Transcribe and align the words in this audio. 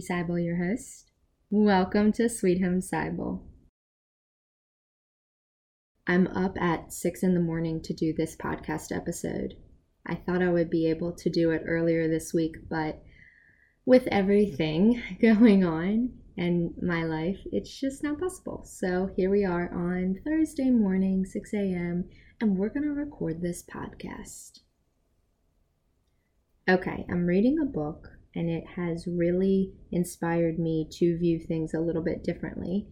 Sibol, 0.00 0.44
your 0.44 0.56
host. 0.56 1.06
Welcome 1.50 2.12
to 2.12 2.28
Sweet 2.28 2.62
Home 2.62 2.80
Sibol. 2.80 3.42
I'm 6.06 6.26
up 6.28 6.56
at 6.60 6.92
6 6.92 7.22
in 7.22 7.34
the 7.34 7.40
morning 7.40 7.80
to 7.82 7.94
do 7.94 8.12
this 8.12 8.36
podcast 8.36 8.94
episode. 8.94 9.54
I 10.06 10.14
thought 10.14 10.42
I 10.42 10.50
would 10.50 10.70
be 10.70 10.88
able 10.88 11.12
to 11.12 11.30
do 11.30 11.50
it 11.50 11.62
earlier 11.66 12.08
this 12.08 12.32
week, 12.32 12.56
but 12.68 13.02
with 13.84 14.06
everything 14.12 15.02
going 15.20 15.64
on 15.64 16.12
in 16.36 16.74
my 16.80 17.04
life, 17.04 17.38
it's 17.52 17.80
just 17.80 18.02
not 18.02 18.20
possible. 18.20 18.64
So 18.64 19.10
here 19.16 19.30
we 19.30 19.44
are 19.44 19.72
on 19.72 20.20
Thursday 20.24 20.70
morning, 20.70 21.24
6 21.24 21.54
a.m., 21.54 22.08
and 22.40 22.56
we're 22.56 22.68
going 22.68 22.84
to 22.84 22.92
record 22.92 23.40
this 23.40 23.62
podcast. 23.64 24.60
Okay, 26.68 27.06
I'm 27.10 27.26
reading 27.26 27.58
a 27.58 27.64
book 27.64 28.17
and 28.34 28.48
it 28.48 28.64
has 28.76 29.06
really 29.06 29.72
inspired 29.90 30.58
me 30.58 30.88
to 30.92 31.18
view 31.18 31.38
things 31.38 31.74
a 31.74 31.80
little 31.80 32.02
bit 32.02 32.22
differently, 32.22 32.86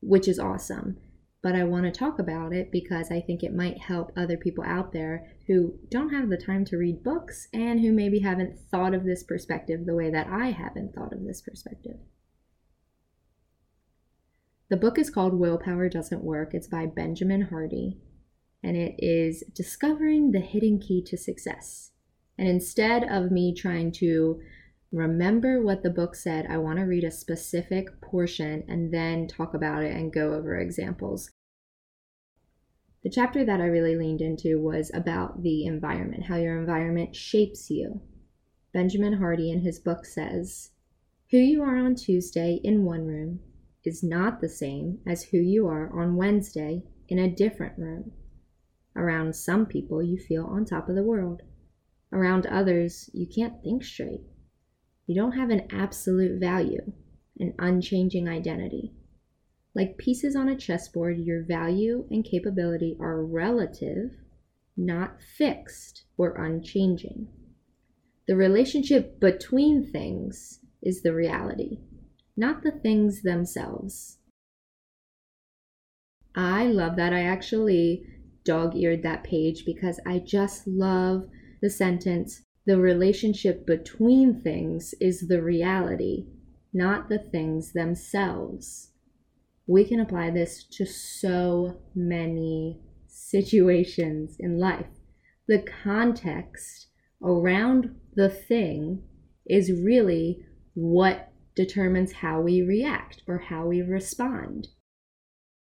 which 0.00 0.28
is 0.28 0.38
awesome. 0.38 0.98
But 1.42 1.56
I 1.56 1.64
want 1.64 1.84
to 1.84 1.90
talk 1.90 2.18
about 2.18 2.52
it 2.52 2.70
because 2.70 3.10
I 3.10 3.20
think 3.20 3.42
it 3.42 3.54
might 3.54 3.82
help 3.82 4.12
other 4.16 4.36
people 4.36 4.62
out 4.64 4.92
there 4.92 5.26
who 5.48 5.74
don't 5.90 6.10
have 6.10 6.28
the 6.28 6.36
time 6.36 6.64
to 6.66 6.76
read 6.76 7.02
books 7.02 7.48
and 7.52 7.80
who 7.80 7.92
maybe 7.92 8.20
haven't 8.20 8.58
thought 8.70 8.94
of 8.94 9.04
this 9.04 9.24
perspective 9.24 9.84
the 9.84 9.94
way 9.94 10.08
that 10.10 10.28
I 10.28 10.52
haven't 10.52 10.94
thought 10.94 11.12
of 11.12 11.24
this 11.24 11.40
perspective. 11.40 11.96
The 14.70 14.76
book 14.76 14.98
is 14.98 15.10
called 15.10 15.34
Willpower 15.34 15.88
Doesn't 15.88 16.24
Work. 16.24 16.54
It's 16.54 16.68
by 16.68 16.86
Benjamin 16.86 17.42
Hardy, 17.42 17.98
and 18.62 18.76
it 18.76 18.94
is 18.98 19.44
Discovering 19.54 20.30
the 20.30 20.40
Hidden 20.40 20.78
Key 20.78 21.02
to 21.08 21.16
Success. 21.18 21.90
And 22.38 22.48
instead 22.48 23.04
of 23.04 23.30
me 23.30 23.54
trying 23.54 23.92
to 23.96 24.40
remember 24.92 25.62
what 25.62 25.82
the 25.82 25.90
book 25.90 26.14
said, 26.14 26.46
I 26.48 26.58
want 26.58 26.78
to 26.78 26.84
read 26.84 27.04
a 27.04 27.10
specific 27.10 28.00
portion 28.00 28.62
and 28.68 28.92
then 28.92 29.26
talk 29.26 29.54
about 29.54 29.82
it 29.82 29.96
and 29.96 30.12
go 30.12 30.34
over 30.34 30.58
examples. 30.58 31.30
The 33.02 33.10
chapter 33.10 33.44
that 33.44 33.60
I 33.60 33.64
really 33.64 33.96
leaned 33.96 34.20
into 34.20 34.60
was 34.60 34.90
about 34.94 35.42
the 35.42 35.64
environment, 35.64 36.26
how 36.26 36.36
your 36.36 36.60
environment 36.60 37.16
shapes 37.16 37.68
you. 37.68 38.00
Benjamin 38.72 39.14
Hardy 39.14 39.50
in 39.50 39.60
his 39.60 39.80
book 39.80 40.06
says, 40.06 40.70
Who 41.30 41.38
you 41.38 41.62
are 41.62 41.78
on 41.78 41.96
Tuesday 41.96 42.60
in 42.62 42.84
one 42.84 43.06
room 43.06 43.40
is 43.84 44.04
not 44.04 44.40
the 44.40 44.48
same 44.48 44.98
as 45.06 45.24
who 45.24 45.38
you 45.38 45.66
are 45.66 45.90
on 45.98 46.16
Wednesday 46.16 46.84
in 47.08 47.18
a 47.18 47.28
different 47.28 47.76
room. 47.76 48.12
Around 48.94 49.34
some 49.34 49.66
people, 49.66 50.02
you 50.02 50.18
feel 50.18 50.44
on 50.44 50.64
top 50.64 50.88
of 50.88 50.94
the 50.94 51.02
world. 51.02 51.42
Around 52.12 52.46
others, 52.46 53.10
you 53.12 53.26
can't 53.26 53.62
think 53.62 53.82
straight. 53.82 54.20
You 55.06 55.14
don't 55.14 55.32
have 55.32 55.50
an 55.50 55.68
absolute 55.70 56.40
value, 56.40 56.92
an 57.38 57.54
unchanging 57.58 58.28
identity. 58.28 58.92
Like 59.74 59.98
pieces 59.98 60.36
on 60.36 60.48
a 60.48 60.56
chessboard, 60.56 61.18
your 61.18 61.42
value 61.42 62.06
and 62.10 62.24
capability 62.24 62.96
are 63.00 63.24
relative, 63.24 64.12
not 64.76 65.20
fixed 65.20 66.04
or 66.16 66.34
unchanging. 66.34 67.28
The 68.28 68.36
relationship 68.36 69.18
between 69.18 69.90
things 69.90 70.60
is 70.82 71.02
the 71.02 71.14
reality, 71.14 71.78
not 72.36 72.62
the 72.62 72.70
things 72.70 73.22
themselves. 73.22 74.18
I 76.34 76.64
love 76.64 76.96
that. 76.96 77.12
I 77.12 77.22
actually 77.22 78.06
dog 78.44 78.76
eared 78.76 79.02
that 79.02 79.24
page 79.24 79.64
because 79.64 80.00
I 80.06 80.18
just 80.18 80.66
love 80.66 81.28
the 81.60 81.70
sentence 81.70 82.42
the 82.66 82.78
relationship 82.78 83.66
between 83.66 84.40
things 84.40 84.94
is 85.00 85.28
the 85.28 85.42
reality, 85.42 86.26
not 86.72 87.08
the 87.08 87.18
things 87.18 87.72
themselves. 87.72 88.90
We 89.66 89.84
can 89.84 90.00
apply 90.00 90.30
this 90.30 90.64
to 90.72 90.86
so 90.86 91.80
many 91.94 92.80
situations 93.06 94.36
in 94.38 94.58
life. 94.58 94.86
The 95.48 95.64
context 95.82 96.88
around 97.22 97.96
the 98.14 98.28
thing 98.28 99.02
is 99.46 99.72
really 99.72 100.44
what 100.74 101.32
determines 101.54 102.12
how 102.12 102.40
we 102.40 102.62
react 102.62 103.22
or 103.26 103.38
how 103.38 103.66
we 103.66 103.82
respond. 103.82 104.68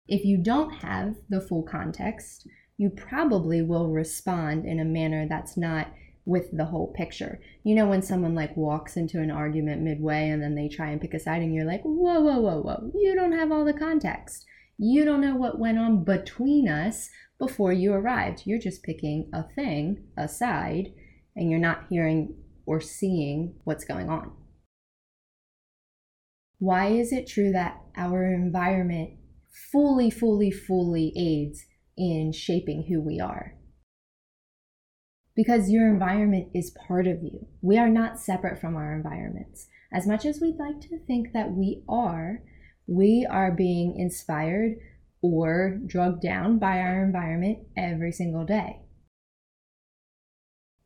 If 0.08 0.24
you 0.24 0.42
don't 0.42 0.70
have 0.70 1.14
the 1.28 1.40
full 1.40 1.62
context, 1.62 2.46
you 2.76 2.90
probably 2.90 3.62
will 3.62 3.88
respond 3.88 4.66
in 4.66 4.80
a 4.80 4.84
manner 4.84 5.26
that's 5.28 5.56
not 5.56 5.88
with 6.24 6.56
the 6.56 6.66
whole 6.66 6.92
picture. 6.92 7.40
You 7.64 7.74
know, 7.74 7.86
when 7.86 8.02
someone 8.02 8.34
like 8.34 8.56
walks 8.56 8.96
into 8.96 9.20
an 9.20 9.30
argument 9.30 9.82
midway 9.82 10.28
and 10.28 10.42
then 10.42 10.54
they 10.54 10.68
try 10.68 10.90
and 10.90 11.00
pick 11.00 11.14
a 11.14 11.20
side, 11.20 11.42
and 11.42 11.54
you're 11.54 11.66
like, 11.66 11.82
whoa, 11.82 12.20
whoa, 12.20 12.40
whoa, 12.40 12.60
whoa, 12.60 12.90
you 12.94 13.14
don't 13.14 13.32
have 13.32 13.50
all 13.50 13.64
the 13.64 13.72
context. 13.72 14.44
You 14.78 15.04
don't 15.04 15.20
know 15.20 15.36
what 15.36 15.58
went 15.58 15.78
on 15.78 16.04
between 16.04 16.68
us 16.68 17.08
before 17.38 17.72
you 17.72 17.92
arrived. 17.92 18.42
You're 18.44 18.58
just 18.58 18.82
picking 18.82 19.30
a 19.32 19.42
thing, 19.42 20.04
a 20.16 20.28
side, 20.28 20.92
and 21.34 21.50
you're 21.50 21.60
not 21.60 21.86
hearing 21.88 22.36
or 22.66 22.80
seeing 22.80 23.54
what's 23.64 23.84
going 23.84 24.08
on. 24.08 24.32
Why 26.58 26.88
is 26.88 27.12
it 27.12 27.26
true 27.26 27.50
that 27.52 27.80
our 27.96 28.32
environment 28.32 29.18
fully, 29.72 30.10
fully, 30.10 30.52
fully 30.52 31.12
aids 31.16 31.64
in 31.96 32.32
shaping 32.32 32.86
who 32.88 33.00
we 33.00 33.18
are? 33.18 33.56
Because 35.34 35.70
your 35.70 35.88
environment 35.88 36.48
is 36.54 36.76
part 36.86 37.06
of 37.06 37.22
you. 37.22 37.46
We 37.60 37.78
are 37.78 37.88
not 37.88 38.20
separate 38.20 38.60
from 38.60 38.76
our 38.76 38.94
environments. 38.94 39.68
As 39.92 40.06
much 40.06 40.24
as 40.24 40.40
we'd 40.40 40.58
like 40.58 40.80
to 40.82 40.98
think 41.06 41.32
that 41.32 41.52
we 41.52 41.82
are, 41.88 42.42
we 42.86 43.26
are 43.28 43.50
being 43.52 43.96
inspired 43.96 44.76
or 45.22 45.78
drugged 45.86 46.22
down 46.22 46.58
by 46.58 46.78
our 46.78 47.02
environment 47.04 47.58
every 47.76 48.12
single 48.12 48.44
day. 48.44 48.80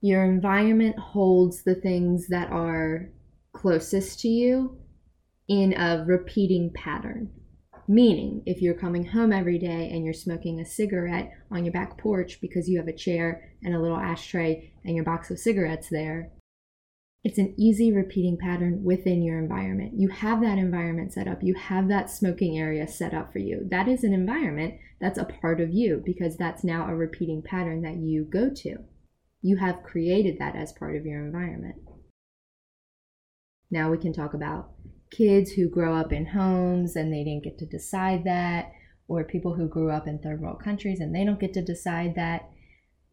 Your 0.01 0.25
environment 0.25 0.99
holds 0.99 1.65
the 1.65 1.75
things 1.75 2.29
that 2.29 2.51
are 2.51 3.11
closest 3.53 4.21
to 4.21 4.29
you 4.29 4.79
in 5.49 5.73
a 5.73 6.05
repeating 6.07 6.71
pattern. 6.75 7.31
Meaning, 7.89 8.43
if 8.47 8.61
you're 8.61 8.75
coming 8.75 9.07
home 9.07 9.33
every 9.33 9.59
day 9.59 9.91
and 9.93 10.05
you're 10.05 10.13
smoking 10.13 10.59
a 10.59 10.67
cigarette 10.67 11.31
on 11.53 11.65
your 11.65 11.73
back 11.73 11.97
porch 11.99 12.41
because 12.41 12.69
you 12.69 12.79
have 12.79 12.89
a 12.89 12.93
chair 12.93 13.53
and 13.63 13.75
a 13.75 13.79
little 13.79 13.97
ashtray 13.97 14.73
and 14.85 14.97
your 14.97 15.05
box 15.05 15.31
of 15.31 15.39
cigarettes 15.39 15.89
there, 15.89 16.33
it's 17.23 17.39
an 17.39 17.55
easy 17.57 17.93
repeating 17.93 18.39
pattern 18.39 18.85
within 18.85 19.23
your 19.23 19.39
environment. 19.39 19.93
You 19.97 20.09
have 20.09 20.41
that 20.43 20.59
environment 20.59 21.13
set 21.13 21.29
up, 21.29 21.43
you 21.43 21.55
have 21.55 21.89
that 21.89 22.11
smoking 22.11 22.59
area 22.59 22.89
set 22.89 23.15
up 23.15 23.33
for 23.33 23.39
you. 23.39 23.67
That 23.71 23.89
is 23.89 24.05
an 24.05 24.13
environment 24.13 24.75
that's 25.01 25.19
a 25.19 25.25
part 25.25 25.61
of 25.61 25.73
you 25.73 26.03
because 26.05 26.37
that's 26.37 26.65
now 26.65 26.87
a 26.89 26.95
repeating 26.95 27.43
pattern 27.43 27.83
that 27.83 27.97
you 27.97 28.25
go 28.25 28.51
to. 28.51 28.79
You 29.43 29.57
have 29.57 29.83
created 29.83 30.39
that 30.39 30.57
as 30.57 30.73
part 30.73 30.97
of 30.97 31.05
your 31.05 31.25
environment. 31.25 31.77
Now 33.71 33.91
we 33.91 33.99
can 33.99 34.13
talk 34.13 34.33
about 34.33 34.71
kids 35.11 35.53
who 35.53 35.69
grow 35.69 35.95
up 35.95 36.13
in 36.13 36.27
homes 36.27 36.97
and 36.97 37.13
they 37.13 37.25
didn't 37.25 37.45
get 37.45 37.59
to 37.59 37.67
decide 37.67 38.25
that, 38.25 38.73
or 39.09 39.25
people 39.25 39.55
who 39.55 39.69
grew 39.69 39.91
up 39.91 40.07
in 40.07 40.19
third 40.19 40.41
world 40.41 40.63
countries 40.63 41.01
and 41.01 41.15
they 41.15 41.25
don't 41.25 41.41
get 41.41 41.53
to 41.55 41.63
decide 41.63 42.15
that. 42.17 42.49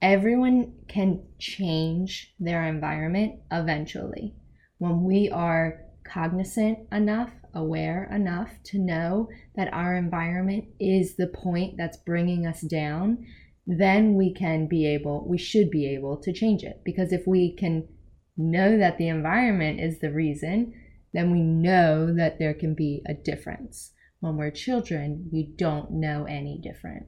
Everyone 0.01 0.73
can 0.87 1.23
change 1.39 2.33
their 2.39 2.63
environment 2.63 3.39
eventually. 3.51 4.35
When 4.77 5.03
we 5.03 5.29
are 5.29 5.79
cognizant 6.03 6.79
enough, 6.91 7.31
aware 7.53 8.09
enough 8.11 8.49
to 8.65 8.79
know 8.79 9.29
that 9.55 9.72
our 9.73 9.96
environment 9.96 10.66
is 10.79 11.16
the 11.16 11.28
point 11.28 11.75
that's 11.78 11.97
bringing 11.97 12.46
us 12.46 12.61
down, 12.61 13.25
then 13.66 14.16
we 14.16 14.34
can 14.34 14.67
be 14.67 14.85
able, 14.85 15.25
we 15.28 15.37
should 15.37 15.69
be 15.69 15.87
able 15.93 16.17
to 16.17 16.34
change 16.34 16.63
it. 16.63 16.81
Because 16.84 17.13
if 17.13 17.25
we 17.25 17.55
can 17.55 17.87
know 18.35 18.78
that 18.78 18.97
the 18.97 19.07
environment 19.07 19.79
is 19.79 19.99
the 19.99 20.11
reason, 20.11 20.73
then 21.13 21.31
we 21.31 21.41
know 21.41 22.13
that 22.13 22.39
there 22.39 22.53
can 22.53 22.73
be 22.73 23.01
a 23.07 23.13
difference. 23.13 23.91
When 24.19 24.37
we're 24.37 24.51
children, 24.51 25.29
we 25.31 25.53
don't 25.57 25.91
know 25.91 26.25
any 26.25 26.59
different. 26.61 27.07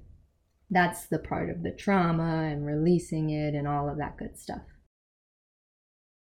That's 0.69 1.05
the 1.05 1.19
part 1.19 1.49
of 1.49 1.63
the 1.63 1.71
trauma 1.71 2.43
and 2.43 2.65
releasing 2.65 3.29
it 3.29 3.53
and 3.53 3.67
all 3.67 3.89
of 3.89 3.97
that 3.97 4.17
good 4.17 4.37
stuff. 4.37 4.63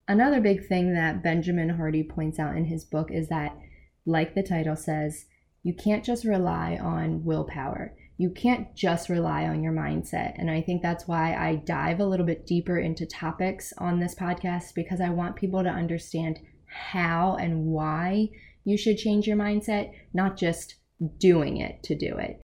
Another 0.07 0.39
big 0.39 0.67
thing 0.67 0.93
that 0.93 1.23
Benjamin 1.23 1.69
Hardy 1.69 2.03
points 2.03 2.37
out 2.37 2.55
in 2.55 2.65
his 2.65 2.85
book 2.85 3.09
is 3.11 3.29
that, 3.29 3.57
like 4.05 4.35
the 4.35 4.43
title 4.43 4.75
says, 4.75 5.25
you 5.63 5.73
can't 5.73 6.05
just 6.05 6.25
rely 6.25 6.77
on 6.79 7.23
willpower. 7.23 7.95
You 8.17 8.29
can't 8.29 8.75
just 8.75 9.09
rely 9.09 9.45
on 9.45 9.63
your 9.63 9.73
mindset. 9.73 10.35
And 10.37 10.51
I 10.51 10.61
think 10.61 10.81
that's 10.81 11.07
why 11.07 11.33
I 11.33 11.55
dive 11.55 11.99
a 11.99 12.05
little 12.05 12.25
bit 12.25 12.45
deeper 12.45 12.77
into 12.77 13.05
topics 13.07 13.73
on 13.79 13.99
this 13.99 14.13
podcast 14.13 14.75
because 14.75 15.01
I 15.01 15.09
want 15.09 15.35
people 15.35 15.63
to 15.63 15.69
understand 15.69 16.39
how 16.75 17.37
and 17.39 17.65
why 17.65 18.29
you 18.63 18.77
should 18.77 18.97
change 18.97 19.27
your 19.27 19.37
mindset, 19.37 19.93
not 20.13 20.37
just 20.37 20.75
doing 21.17 21.57
it 21.57 21.83
to 21.83 21.95
do 21.95 22.17
it. 22.17 22.41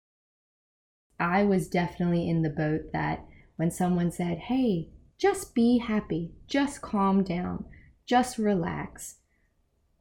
I 1.18 1.44
was 1.44 1.68
definitely 1.68 2.28
in 2.28 2.42
the 2.42 2.50
boat 2.50 2.92
that 2.92 3.24
when 3.56 3.70
someone 3.70 4.12
said, 4.12 4.38
hey, 4.38 4.90
just 5.18 5.54
be 5.54 5.78
happy, 5.78 6.32
just 6.46 6.80
calm 6.80 7.24
down, 7.24 7.64
just 8.06 8.38
relax. 8.38 9.16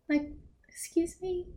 Like, 0.08 0.34
excuse 0.68 1.16
me? 1.22 1.48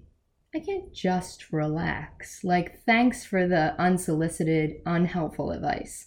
I 0.54 0.60
can't 0.60 0.92
just 0.92 1.52
relax. 1.52 2.42
Like, 2.42 2.82
thanks 2.84 3.24
for 3.24 3.46
the 3.46 3.80
unsolicited, 3.80 4.80
unhelpful 4.86 5.52
advice. 5.52 6.06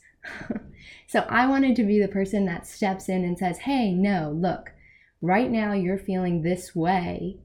so, 1.08 1.26
I 1.30 1.48
wanted 1.48 1.76
to 1.78 1.84
be 1.84 2.02
the 2.02 2.08
person 2.08 2.46
that 2.46 2.68
steps 2.68 3.08
in 3.08 3.24
and 3.24 3.38
says, 3.38 3.60
hey, 3.60 3.94
no, 3.94 4.32
look, 4.36 4.72
right 5.24 5.50
now 5.50 5.72
you're 5.72 5.98
feeling 5.98 6.42
this 6.42 6.76
way, 6.76 7.40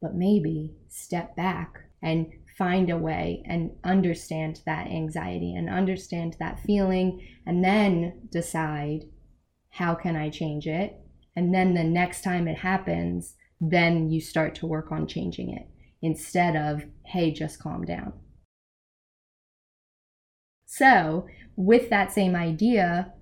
but 0.00 0.14
maybe 0.14 0.74
step 0.88 1.36
back 1.36 1.74
and 2.02 2.32
find 2.56 2.88
a 2.88 2.96
way 2.96 3.42
and 3.44 3.70
understand 3.84 4.62
that 4.64 4.86
anxiety 4.86 5.54
and 5.54 5.68
understand 5.68 6.36
that 6.40 6.58
feeling, 6.60 7.20
and 7.46 7.62
then 7.62 8.28
decide 8.32 9.04
how 9.68 9.94
can 9.94 10.16
I 10.16 10.30
change 10.30 10.66
it? 10.66 10.98
And 11.36 11.54
then 11.54 11.74
the 11.74 11.84
next 11.84 12.22
time 12.22 12.48
it 12.48 12.58
happens, 12.58 13.34
then 13.60 14.10
you 14.10 14.22
start 14.22 14.54
to 14.56 14.66
work 14.66 14.90
on 14.90 15.06
changing 15.06 15.50
it 15.54 15.68
instead 16.00 16.56
of, 16.56 16.84
hey, 17.04 17.30
just 17.30 17.60
calm 17.60 17.84
down. 17.84 18.14
So, 20.64 21.26
with 21.56 21.90
that 21.90 22.10
same 22.10 22.34
idea, 22.34 23.12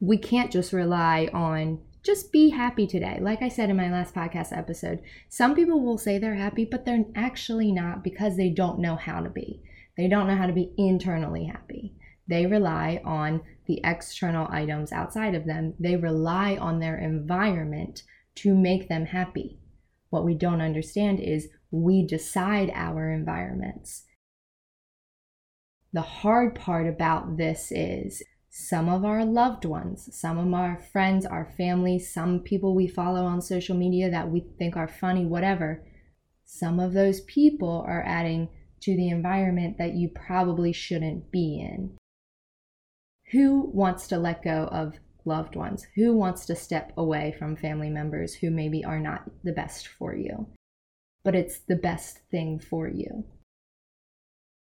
we 0.00 0.16
can't 0.16 0.50
just 0.50 0.72
rely 0.72 1.28
on 1.34 1.80
just 2.02 2.32
be 2.32 2.50
happy 2.50 2.86
today. 2.86 3.18
Like 3.20 3.42
I 3.42 3.48
said 3.48 3.70
in 3.70 3.76
my 3.76 3.90
last 3.90 4.14
podcast 4.14 4.56
episode, 4.56 5.02
some 5.28 5.54
people 5.54 5.80
will 5.80 5.98
say 5.98 6.18
they're 6.18 6.34
happy, 6.34 6.64
but 6.64 6.84
they're 6.84 7.04
actually 7.14 7.70
not 7.70 8.02
because 8.02 8.36
they 8.36 8.50
don't 8.50 8.80
know 8.80 8.96
how 8.96 9.20
to 9.20 9.30
be. 9.30 9.62
They 9.96 10.08
don't 10.08 10.26
know 10.26 10.36
how 10.36 10.46
to 10.46 10.52
be 10.52 10.72
internally 10.76 11.44
happy. 11.44 11.94
They 12.26 12.46
rely 12.46 13.00
on 13.04 13.42
the 13.66 13.80
external 13.84 14.48
items 14.50 14.92
outside 14.92 15.34
of 15.34 15.46
them, 15.46 15.74
they 15.78 15.96
rely 15.96 16.56
on 16.56 16.80
their 16.80 16.98
environment 16.98 18.02
to 18.36 18.54
make 18.54 18.88
them 18.88 19.06
happy. 19.06 19.58
What 20.10 20.24
we 20.24 20.34
don't 20.34 20.60
understand 20.60 21.20
is 21.20 21.48
we 21.70 22.06
decide 22.06 22.70
our 22.74 23.10
environments. 23.10 24.04
The 25.92 26.02
hard 26.02 26.54
part 26.54 26.88
about 26.88 27.36
this 27.36 27.70
is 27.70 28.22
some 28.54 28.90
of 28.90 29.02
our 29.02 29.24
loved 29.24 29.64
ones, 29.64 30.10
some 30.12 30.36
of 30.36 30.52
our 30.52 30.78
friends, 30.92 31.24
our 31.24 31.46
family, 31.56 31.98
some 31.98 32.38
people 32.38 32.74
we 32.74 32.86
follow 32.86 33.24
on 33.24 33.40
social 33.40 33.74
media 33.74 34.10
that 34.10 34.30
we 34.30 34.44
think 34.58 34.76
are 34.76 34.86
funny, 34.86 35.24
whatever, 35.24 35.82
some 36.44 36.78
of 36.78 36.92
those 36.92 37.22
people 37.22 37.82
are 37.88 38.04
adding 38.06 38.50
to 38.82 38.94
the 38.94 39.08
environment 39.08 39.78
that 39.78 39.94
you 39.94 40.10
probably 40.10 40.70
shouldn't 40.70 41.32
be 41.32 41.60
in. 41.60 41.96
Who 43.30 43.70
wants 43.72 44.06
to 44.08 44.18
let 44.18 44.44
go 44.44 44.68
of 44.70 44.98
loved 45.24 45.56
ones? 45.56 45.86
Who 45.94 46.14
wants 46.14 46.44
to 46.44 46.54
step 46.54 46.92
away 46.94 47.34
from 47.38 47.56
family 47.56 47.88
members 47.88 48.34
who 48.34 48.50
maybe 48.50 48.84
are 48.84 49.00
not 49.00 49.30
the 49.42 49.52
best 49.52 49.88
for 49.88 50.14
you? 50.14 50.48
But 51.24 51.34
it's 51.34 51.60
the 51.60 51.76
best 51.76 52.18
thing 52.30 52.58
for 52.58 52.86
you. 52.86 53.24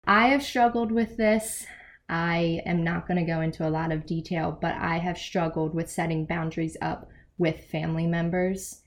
I 0.07 0.29
have 0.29 0.41
struggled 0.41 0.91
with 0.91 1.17
this. 1.17 1.67
I 2.07 2.61
am 2.65 2.83
not 2.83 3.07
going 3.07 3.17
to 3.17 3.31
go 3.31 3.41
into 3.41 3.67
a 3.67 3.69
lot 3.69 3.91
of 3.91 4.05
detail, 4.05 4.57
but 4.61 4.75
I 4.75 4.97
have 4.97 5.17
struggled 5.17 5.73
with 5.73 5.89
setting 5.89 6.25
boundaries 6.25 6.77
up 6.81 7.09
with 7.37 7.65
family 7.65 8.05
members. 8.05 8.81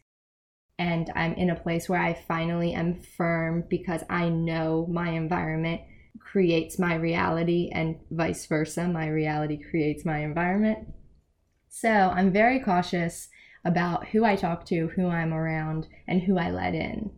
And 0.78 1.10
I'm 1.16 1.34
in 1.34 1.50
a 1.50 1.56
place 1.58 1.88
where 1.88 2.00
I 2.00 2.14
finally 2.14 2.72
am 2.72 2.94
firm 2.94 3.64
because 3.68 4.04
I 4.08 4.28
know 4.28 4.86
my 4.88 5.10
environment 5.10 5.80
creates 6.20 6.78
my 6.78 6.94
reality 6.94 7.70
and 7.72 7.96
vice 8.10 8.46
versa. 8.46 8.86
My 8.86 9.08
reality 9.08 9.58
creates 9.58 10.04
my 10.04 10.18
environment. 10.18 10.88
So 11.68 11.90
I'm 11.90 12.32
very 12.32 12.60
cautious 12.60 13.28
about 13.64 14.08
who 14.08 14.24
I 14.24 14.36
talk 14.36 14.64
to, 14.66 14.88
who 14.88 15.08
I'm 15.08 15.34
around, 15.34 15.88
and 16.06 16.22
who 16.22 16.38
I 16.38 16.50
let 16.50 16.74
in. 16.74 17.10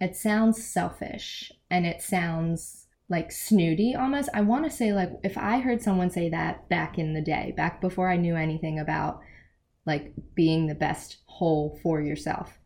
It 0.00 0.16
sounds 0.16 0.64
selfish 0.64 1.52
and 1.70 1.86
it 1.86 2.02
sounds 2.02 2.81
like 3.12 3.30
snooty 3.30 3.94
almost. 3.94 4.30
I 4.32 4.40
want 4.40 4.64
to 4.64 4.70
say, 4.70 4.94
like, 4.94 5.10
if 5.22 5.36
I 5.36 5.58
heard 5.58 5.82
someone 5.82 6.08
say 6.08 6.30
that 6.30 6.66
back 6.70 6.98
in 6.98 7.12
the 7.12 7.20
day, 7.20 7.52
back 7.54 7.82
before 7.82 8.10
I 8.10 8.16
knew 8.16 8.34
anything 8.34 8.78
about 8.78 9.20
like 9.84 10.14
being 10.34 10.66
the 10.66 10.74
best 10.74 11.18
whole 11.26 11.78
for 11.82 12.00
yourself, 12.00 12.58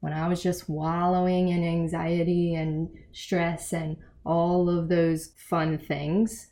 when 0.00 0.12
I 0.12 0.26
was 0.26 0.42
just 0.42 0.68
wallowing 0.68 1.50
in 1.50 1.62
anxiety 1.62 2.56
and 2.56 2.88
stress 3.12 3.72
and 3.72 3.96
all 4.24 4.68
of 4.68 4.88
those 4.88 5.30
fun 5.36 5.78
things, 5.78 6.50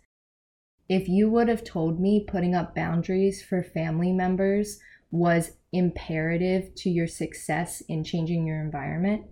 if 0.88 1.08
you 1.08 1.28
would 1.28 1.48
have 1.48 1.64
told 1.64 1.98
me 1.98 2.24
putting 2.24 2.54
up 2.54 2.72
boundaries 2.72 3.42
for 3.42 3.64
family 3.64 4.12
members 4.12 4.78
was 5.10 5.56
imperative 5.72 6.72
to 6.76 6.88
your 6.88 7.08
success 7.08 7.80
in 7.88 8.04
changing 8.04 8.46
your 8.46 8.60
environment, 8.60 9.24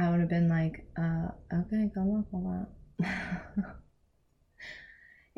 I 0.00 0.10
would 0.10 0.18
have 0.18 0.28
been 0.28 0.48
like, 0.48 0.84
uh, 0.98 1.28
okay, 1.54 1.88
go 1.94 2.00
luck 2.00 2.26
a 2.32 2.36
lot. 2.36 2.68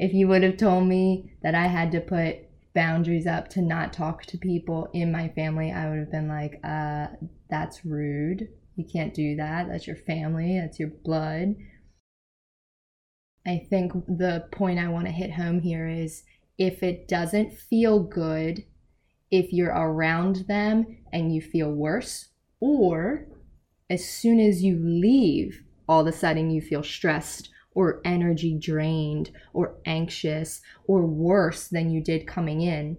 If 0.03 0.13
you 0.13 0.27
would 0.27 0.43
have 0.43 0.57
told 0.57 0.85
me 0.89 1.33
that 1.45 1.55
I 1.55 1.69
had 1.69 1.93
to 1.93 2.01
put 2.01 2.39
boundaries 2.75 3.25
up 3.25 3.49
to 3.51 3.63
not 3.63 3.93
talk 3.93 4.25
to 4.27 4.37
people 4.37 4.89
in 4.93 5.13
my 5.13 5.29
family, 5.29 5.71
I 5.71 5.89
would 5.89 6.01
have 6.01 6.11
been 6.11 6.27
like, 6.27 6.59
uh, 6.65 7.07
that's 7.49 7.85
rude. 7.85 8.49
You 8.75 8.85
can't 8.85 9.15
do 9.15 9.37
that. 9.37 9.69
That's 9.69 9.87
your 9.87 9.95
family, 9.95 10.59
that's 10.59 10.81
your 10.81 10.91
blood. 11.05 11.55
I 13.47 13.65
think 13.71 13.93
the 14.09 14.49
point 14.51 14.81
I 14.81 14.89
want 14.89 15.07
to 15.07 15.13
hit 15.13 15.35
home 15.35 15.61
here 15.61 15.87
is 15.87 16.25
if 16.59 16.83
it 16.83 17.07
doesn't 17.07 17.53
feel 17.53 18.01
good, 18.01 18.65
if 19.31 19.53
you're 19.53 19.73
around 19.73 20.49
them 20.49 20.99
and 21.13 21.33
you 21.33 21.41
feel 21.41 21.71
worse, 21.71 22.31
or 22.59 23.29
as 23.89 24.09
soon 24.09 24.41
as 24.41 24.65
you 24.65 24.81
leave, 24.83 25.63
all 25.89 26.01
of 26.01 26.09
a 26.09 26.13
sudden 26.13 26.51
you 26.51 26.61
feel 26.61 26.83
stressed 26.83 27.51
or 27.75 28.01
energy 28.05 28.59
drained 28.59 29.31
or 29.53 29.77
anxious 29.87 30.61
or 30.87 31.07
worse 31.07 31.69
than 31.69 31.91
you 31.91 32.03
did 32.03 32.27
coming 32.27 32.61
in, 32.61 32.97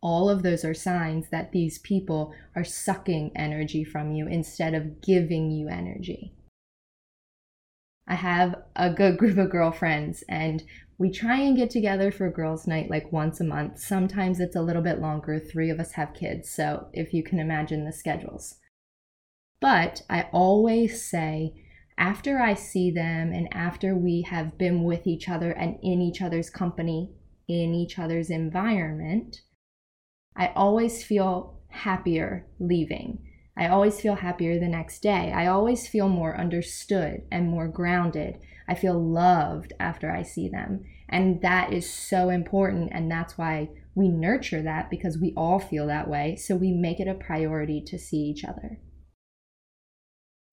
all 0.00 0.28
of 0.30 0.42
those 0.42 0.64
are 0.64 0.74
signs 0.74 1.28
that 1.30 1.52
these 1.52 1.78
people 1.78 2.32
are 2.54 2.64
sucking 2.64 3.32
energy 3.34 3.82
from 3.82 4.12
you 4.12 4.26
instead 4.28 4.74
of 4.74 5.00
giving 5.00 5.50
you 5.50 5.68
energy. 5.68 6.32
I 8.06 8.14
have 8.14 8.54
a 8.76 8.92
good 8.92 9.18
group 9.18 9.38
of 9.38 9.50
girlfriends 9.50 10.22
and 10.28 10.62
we 10.98 11.10
try 11.10 11.40
and 11.40 11.56
get 11.56 11.70
together 11.70 12.10
for 12.10 12.26
a 12.26 12.32
girls' 12.32 12.66
night 12.66 12.88
like 12.88 13.12
once 13.12 13.40
a 13.40 13.44
month. 13.44 13.78
Sometimes 13.78 14.40
it's 14.40 14.56
a 14.56 14.62
little 14.62 14.80
bit 14.80 14.98
longer. 14.98 15.38
Three 15.38 15.68
of 15.68 15.78
us 15.78 15.92
have 15.92 16.14
kids, 16.14 16.48
so 16.48 16.88
if 16.94 17.12
you 17.12 17.22
can 17.22 17.38
imagine 17.38 17.84
the 17.84 17.92
schedules. 17.92 18.56
But 19.60 20.02
I 20.08 20.28
always 20.32 21.04
say, 21.04 21.52
after 21.98 22.38
I 22.38 22.54
see 22.54 22.90
them 22.90 23.32
and 23.32 23.48
after 23.52 23.96
we 23.96 24.22
have 24.22 24.58
been 24.58 24.84
with 24.84 25.06
each 25.06 25.28
other 25.28 25.50
and 25.52 25.78
in 25.82 26.02
each 26.02 26.20
other's 26.20 26.50
company, 26.50 27.10
in 27.48 27.74
each 27.74 27.98
other's 27.98 28.30
environment, 28.30 29.40
I 30.36 30.52
always 30.54 31.02
feel 31.02 31.60
happier 31.68 32.46
leaving. 32.58 33.22
I 33.56 33.68
always 33.68 34.00
feel 34.00 34.16
happier 34.16 34.58
the 34.58 34.68
next 34.68 35.00
day. 35.00 35.32
I 35.32 35.46
always 35.46 35.88
feel 35.88 36.08
more 36.08 36.38
understood 36.38 37.22
and 37.32 37.48
more 37.48 37.68
grounded. 37.68 38.38
I 38.68 38.74
feel 38.74 39.02
loved 39.02 39.72
after 39.80 40.10
I 40.10 40.22
see 40.22 40.48
them. 40.48 40.84
And 41.08 41.40
that 41.40 41.72
is 41.72 41.88
so 41.88 42.28
important. 42.28 42.90
And 42.92 43.10
that's 43.10 43.38
why 43.38 43.70
we 43.94 44.08
nurture 44.08 44.60
that 44.62 44.90
because 44.90 45.16
we 45.16 45.32
all 45.36 45.58
feel 45.58 45.86
that 45.86 46.08
way. 46.08 46.36
So 46.36 46.56
we 46.56 46.72
make 46.72 47.00
it 47.00 47.08
a 47.08 47.14
priority 47.14 47.80
to 47.86 47.98
see 47.98 48.18
each 48.18 48.44
other. 48.44 48.78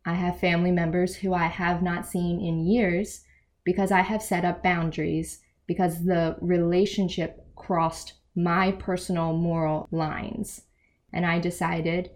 I 0.05 0.15
have 0.15 0.39
family 0.39 0.71
members 0.71 1.15
who 1.15 1.33
I 1.33 1.47
have 1.47 1.81
not 1.81 2.05
seen 2.05 2.41
in 2.41 2.65
years 2.65 3.23
because 3.63 3.91
I 3.91 4.01
have 4.01 4.21
set 4.21 4.43
up 4.43 4.61
boundaries 4.61 5.39
because 5.67 6.03
the 6.03 6.35
relationship 6.41 7.45
crossed 7.55 8.13
my 8.35 8.71
personal 8.71 9.33
moral 9.33 9.87
lines. 9.91 10.61
And 11.13 11.25
I 11.25 11.39
decided 11.39 12.09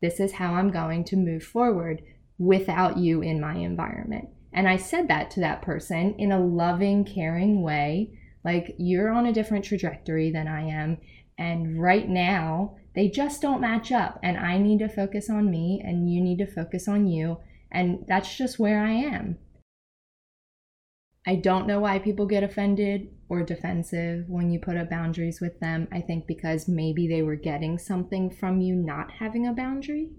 this 0.00 0.20
is 0.20 0.32
how 0.32 0.54
I'm 0.54 0.70
going 0.70 1.04
to 1.04 1.16
move 1.16 1.42
forward 1.42 2.02
without 2.38 2.96
you 2.96 3.20
in 3.22 3.40
my 3.40 3.56
environment. 3.56 4.28
And 4.52 4.68
I 4.68 4.76
said 4.76 5.08
that 5.08 5.30
to 5.32 5.40
that 5.40 5.62
person 5.62 6.14
in 6.18 6.32
a 6.32 6.38
loving, 6.38 7.04
caring 7.04 7.62
way. 7.62 8.18
Like, 8.44 8.74
you're 8.78 9.10
on 9.10 9.26
a 9.26 9.32
different 9.32 9.64
trajectory 9.64 10.30
than 10.30 10.46
I 10.46 10.68
am. 10.68 10.98
And 11.36 11.80
right 11.80 12.08
now, 12.08 12.76
they 12.94 13.08
just 13.08 13.42
don't 13.42 13.60
match 13.60 13.90
up. 13.92 14.18
And 14.22 14.36
I 14.36 14.58
need 14.58 14.78
to 14.78 14.88
focus 14.88 15.28
on 15.28 15.50
me, 15.50 15.82
and 15.84 16.12
you 16.12 16.20
need 16.20 16.38
to 16.38 16.46
focus 16.46 16.88
on 16.88 17.06
you. 17.06 17.38
And 17.70 18.04
that's 18.06 18.36
just 18.36 18.58
where 18.58 18.84
I 18.84 18.92
am. 18.92 19.38
I 21.26 21.36
don't 21.36 21.66
know 21.66 21.80
why 21.80 21.98
people 21.98 22.26
get 22.26 22.44
offended 22.44 23.08
or 23.28 23.42
defensive 23.42 24.26
when 24.28 24.50
you 24.50 24.60
put 24.60 24.76
up 24.76 24.90
boundaries 24.90 25.40
with 25.40 25.58
them. 25.58 25.88
I 25.90 26.02
think 26.02 26.26
because 26.26 26.68
maybe 26.68 27.08
they 27.08 27.22
were 27.22 27.36
getting 27.36 27.78
something 27.78 28.30
from 28.30 28.60
you 28.60 28.74
not 28.74 29.10
having 29.10 29.46
a 29.46 29.54
boundary. 29.54 30.10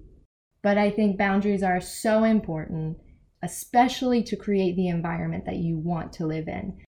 But 0.64 0.80
I 0.80 0.90
think 0.90 1.18
boundaries 1.18 1.62
are 1.62 1.80
so 1.80 2.24
important, 2.24 2.98
especially 3.44 4.24
to 4.24 4.36
create 4.36 4.76
the 4.76 4.88
environment 4.88 5.46
that 5.46 5.58
you 5.58 5.78
want 5.78 6.12
to 6.14 6.26
live 6.26 6.48
in. 6.48 6.82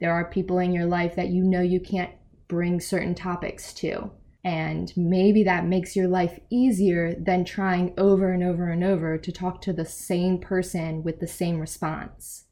There 0.00 0.12
are 0.12 0.30
people 0.30 0.60
in 0.60 0.72
your 0.72 0.86
life 0.86 1.16
that 1.16 1.30
you 1.30 1.42
know 1.42 1.62
you 1.62 1.80
can't 1.80 2.12
bring 2.48 2.80
certain 2.80 3.16
topics 3.16 3.74
to. 3.74 4.12
And 4.46 4.92
maybe 4.96 5.42
that 5.42 5.66
makes 5.66 5.96
your 5.96 6.06
life 6.06 6.38
easier 6.50 7.16
than 7.16 7.44
trying 7.44 7.92
over 7.98 8.32
and 8.32 8.44
over 8.44 8.70
and 8.70 8.84
over 8.84 9.18
to 9.18 9.32
talk 9.32 9.60
to 9.62 9.72
the 9.72 9.84
same 9.84 10.38
person 10.38 11.02
with 11.02 11.18
the 11.18 11.26
same 11.26 11.58
response. 11.58 12.44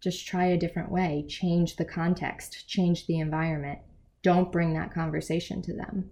Just 0.00 0.26
try 0.26 0.46
a 0.46 0.56
different 0.56 0.90
way, 0.90 1.26
change 1.28 1.76
the 1.76 1.84
context, 1.84 2.66
change 2.66 3.06
the 3.06 3.18
environment. 3.18 3.80
Don't 4.22 4.50
bring 4.50 4.72
that 4.72 4.94
conversation 4.94 5.60
to 5.64 5.74
them. 5.74 6.08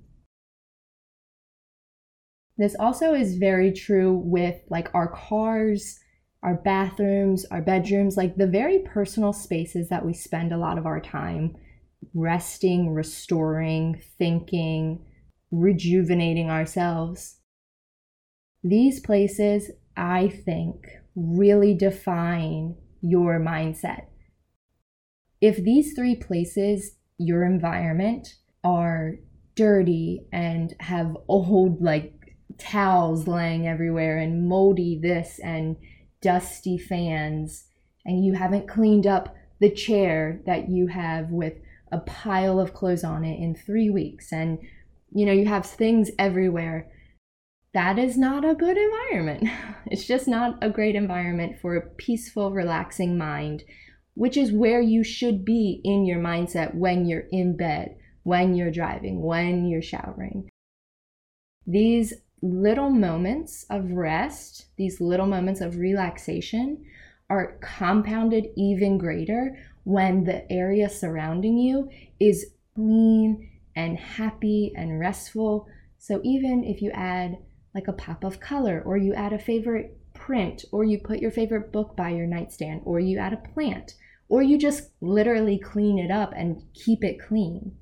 This 2.58 2.76
also 2.78 3.14
is 3.14 3.38
very 3.38 3.72
true 3.72 4.12
with 4.12 4.60
like 4.68 4.90
our 4.92 5.08
cars, 5.08 5.98
our 6.42 6.56
bathrooms, 6.56 7.46
our 7.46 7.62
bedrooms, 7.62 8.18
like 8.18 8.36
the 8.36 8.46
very 8.46 8.80
personal 8.80 9.32
spaces 9.32 9.88
that 9.88 10.04
we 10.04 10.12
spend 10.12 10.52
a 10.52 10.58
lot 10.58 10.76
of 10.76 10.84
our 10.84 11.00
time 11.00 11.56
resting, 12.14 12.92
restoring, 12.92 14.00
thinking, 14.18 15.04
rejuvenating 15.50 16.50
ourselves. 16.50 17.38
These 18.62 19.00
places, 19.00 19.70
I 19.96 20.28
think, 20.28 20.86
really 21.14 21.74
define 21.74 22.76
your 23.00 23.38
mindset. 23.38 24.06
If 25.40 25.56
these 25.56 25.94
three 25.94 26.16
places, 26.16 26.96
your 27.18 27.44
environment, 27.44 28.28
are 28.64 29.16
dirty 29.54 30.26
and 30.32 30.74
have 30.80 31.16
old, 31.28 31.80
like, 31.80 32.12
towels 32.58 33.28
laying 33.28 33.68
everywhere 33.68 34.18
and 34.18 34.48
moldy 34.48 34.98
this 35.00 35.38
and 35.42 35.76
dusty 36.22 36.78
fans, 36.78 37.66
and 38.04 38.24
you 38.24 38.32
haven't 38.32 38.68
cleaned 38.68 39.06
up 39.06 39.34
the 39.60 39.70
chair 39.70 40.40
that 40.46 40.68
you 40.68 40.86
have 40.86 41.30
with 41.30 41.54
a 41.92 41.98
pile 41.98 42.58
of 42.58 42.74
clothes 42.74 43.04
on 43.04 43.24
it 43.24 43.38
in 43.40 43.54
three 43.54 43.90
weeks, 43.90 44.32
and 44.32 44.58
you 45.12 45.24
know, 45.24 45.32
you 45.32 45.46
have 45.46 45.64
things 45.64 46.10
everywhere. 46.18 46.90
That 47.72 47.98
is 47.98 48.16
not 48.16 48.44
a 48.44 48.54
good 48.54 48.76
environment. 48.76 49.48
It's 49.88 50.04
just 50.04 50.26
not 50.26 50.58
a 50.60 50.68
great 50.68 50.96
environment 50.96 51.60
for 51.60 51.76
a 51.76 51.86
peaceful, 51.86 52.50
relaxing 52.50 53.16
mind, 53.16 53.62
which 54.14 54.36
is 54.36 54.50
where 54.50 54.80
you 54.80 55.04
should 55.04 55.44
be 55.44 55.80
in 55.84 56.04
your 56.04 56.18
mindset 56.18 56.74
when 56.74 57.06
you're 57.06 57.28
in 57.30 57.56
bed, 57.56 57.96
when 58.24 58.56
you're 58.56 58.72
driving, 58.72 59.22
when 59.22 59.66
you're 59.66 59.80
showering. 59.80 60.48
These 61.66 62.14
little 62.42 62.90
moments 62.90 63.64
of 63.70 63.92
rest, 63.92 64.66
these 64.76 65.00
little 65.00 65.26
moments 65.26 65.60
of 65.60 65.76
relaxation, 65.76 66.84
are 67.30 67.58
compounded 67.60 68.46
even 68.56 68.98
greater 68.98 69.56
when 69.86 70.24
the 70.24 70.50
area 70.50 70.88
surrounding 70.88 71.56
you 71.56 71.88
is 72.18 72.44
clean 72.74 73.48
and 73.76 73.96
happy 73.96 74.72
and 74.76 74.98
restful. 74.98 75.68
So 75.96 76.20
even 76.24 76.64
if 76.64 76.82
you 76.82 76.90
add 76.90 77.38
like 77.72 77.86
a 77.86 77.92
pop 77.92 78.24
of 78.24 78.40
color, 78.40 78.82
or 78.84 78.96
you 78.96 79.14
add 79.14 79.32
a 79.32 79.38
favorite 79.38 79.96
print, 80.12 80.64
or 80.72 80.82
you 80.82 80.98
put 80.98 81.20
your 81.20 81.30
favorite 81.30 81.72
book 81.72 81.96
by 81.96 82.10
your 82.10 82.26
nightstand, 82.26 82.80
or 82.84 82.98
you 82.98 83.18
add 83.18 83.32
a 83.32 83.48
plant, 83.54 83.94
or 84.28 84.42
you 84.42 84.58
just 84.58 84.90
literally 85.00 85.56
clean 85.56 86.00
it 86.00 86.10
up 86.10 86.32
and 86.34 86.64
keep 86.74 87.04
it 87.04 87.20
clean. 87.20 87.76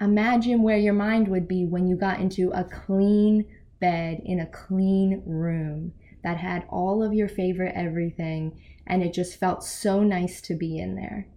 Imagine 0.00 0.62
where 0.62 0.78
your 0.78 0.94
mind 0.94 1.28
would 1.28 1.46
be 1.46 1.64
when 1.64 1.86
you 1.86 1.94
got 1.94 2.18
into 2.18 2.50
a 2.50 2.64
clean 2.64 3.46
bed 3.80 4.20
in 4.24 4.40
a 4.40 4.50
clean 4.50 5.22
room 5.24 5.92
that 6.24 6.38
had 6.38 6.66
all 6.68 7.02
of 7.02 7.14
your 7.14 7.28
favorite 7.28 7.74
everything 7.76 8.60
and 8.86 9.02
it 9.02 9.12
just 9.12 9.38
felt 9.38 9.64
so 9.64 10.02
nice 10.02 10.40
to 10.42 10.54
be 10.54 10.78
in 10.78 10.94
there. 10.96 11.28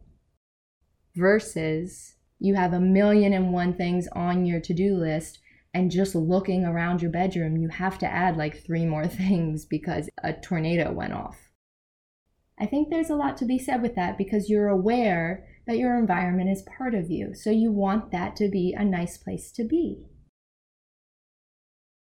Versus 1.15 2.15
you 2.39 2.55
have 2.55 2.73
a 2.73 2.79
million 2.79 3.33
and 3.33 3.51
one 3.51 3.73
things 3.73 4.07
on 4.09 4.45
your 4.45 4.59
to 4.61 4.73
do 4.73 4.95
list, 4.95 5.39
and 5.73 5.91
just 5.91 6.15
looking 6.15 6.65
around 6.65 7.01
your 7.01 7.11
bedroom, 7.11 7.57
you 7.57 7.69
have 7.69 7.97
to 7.99 8.07
add 8.07 8.37
like 8.37 8.63
three 8.63 8.85
more 8.85 9.07
things 9.07 9.65
because 9.65 10.09
a 10.23 10.33
tornado 10.33 10.91
went 10.91 11.13
off. 11.13 11.37
I 12.59 12.65
think 12.65 12.89
there's 12.89 13.09
a 13.09 13.15
lot 13.15 13.37
to 13.37 13.45
be 13.45 13.59
said 13.59 13.81
with 13.81 13.95
that 13.95 14.17
because 14.17 14.49
you're 14.49 14.67
aware 14.67 15.47
that 15.67 15.77
your 15.77 15.97
environment 15.97 16.49
is 16.49 16.63
part 16.77 16.95
of 16.95 17.11
you, 17.11 17.35
so 17.35 17.51
you 17.51 17.71
want 17.71 18.11
that 18.11 18.35
to 18.37 18.49
be 18.49 18.73
a 18.77 18.83
nice 18.83 19.17
place 19.17 19.51
to 19.53 19.63
be. 19.63 20.05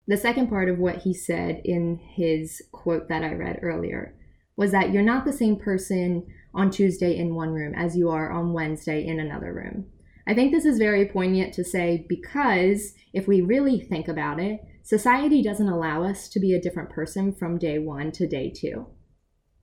The 0.07 0.17
second 0.17 0.49
part 0.49 0.69
of 0.69 0.79
what 0.79 0.99
he 0.99 1.15
said 1.15 1.63
in 1.65 1.99
his 1.99 2.63
quote 2.73 3.09
that 3.09 3.25
I 3.25 3.33
read 3.33 3.61
earlier 3.63 4.15
was 4.57 4.71
that 4.73 4.93
you're 4.93 5.03
not 5.03 5.25
the 5.25 5.33
same 5.33 5.57
person 5.57 6.27
on 6.55 6.71
Tuesday 6.71 7.17
in 7.17 7.35
one 7.35 7.53
room 7.53 7.75
as 7.75 7.97
you 7.97 8.11
are 8.11 8.31
on 8.31 8.53
Wednesday 8.53 9.05
in 9.05 9.19
another 9.19 9.53
room. 9.53 9.87
I 10.27 10.35
think 10.35 10.53
this 10.53 10.65
is 10.65 10.79
very 10.79 11.07
poignant 11.07 11.53
to 11.55 11.65
say 11.65 12.07
because 12.09 12.95
if 13.13 13.27
we 13.27 13.41
really 13.41 13.81
think 13.81 14.09
about 14.09 14.41
it, 14.41 14.61
society 14.83 15.43
doesn't 15.43 15.69
allow 15.69 16.05
us 16.05 16.29
to 16.31 16.41
be 16.41 16.55
a 16.55 16.61
different 16.61 16.91
person 16.91 17.35
from 17.35 17.59
day 17.59 17.79
one 17.79 18.13
to 18.13 18.27
day 18.27 18.51
two. 18.55 18.87